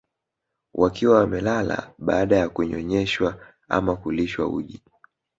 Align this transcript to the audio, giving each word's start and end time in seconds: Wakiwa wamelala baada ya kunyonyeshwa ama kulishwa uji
Wakiwa 0.73 1.15
wamelala 1.19 1.93
baada 1.97 2.35
ya 2.37 2.49
kunyonyeshwa 2.49 3.47
ama 3.69 3.95
kulishwa 3.95 4.47
uji 4.47 4.83